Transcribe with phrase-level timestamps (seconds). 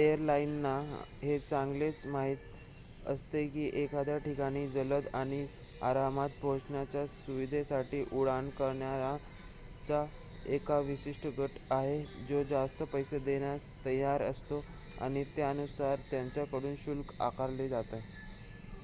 [0.00, 0.72] एअरलाइनना
[1.22, 5.46] हे चांगलेच माहित असते की एखाद्या ठिकाणी जलद आणि
[5.84, 10.04] आरामात पोहोचण्याच्या सुविधेसाठी उड्डाण करणाऱ्यांचा
[10.54, 14.64] एक विशिष्ट गट आहे जो जास्त पैसे देण्यास तयार असतो
[15.00, 18.00] आणि त्यानुसार त्यांच्याकडून शुल्क आकारले जाते